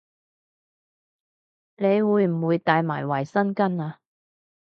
[1.77, 3.97] 你會唔會帶埋衛生巾吖